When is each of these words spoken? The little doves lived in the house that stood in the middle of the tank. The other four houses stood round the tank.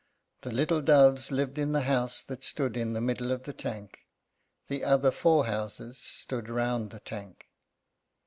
The 0.41 0.51
little 0.51 0.81
doves 0.81 1.31
lived 1.31 1.59
in 1.59 1.73
the 1.73 1.81
house 1.83 2.23
that 2.23 2.43
stood 2.43 2.75
in 2.75 2.93
the 2.93 3.01
middle 3.01 3.31
of 3.31 3.43
the 3.43 3.53
tank. 3.53 3.99
The 4.67 4.83
other 4.83 5.11
four 5.11 5.45
houses 5.45 5.99
stood 5.99 6.49
round 6.49 6.89
the 6.89 7.01
tank. 7.01 7.45